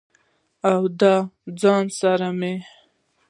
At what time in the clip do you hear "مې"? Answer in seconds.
2.39-2.55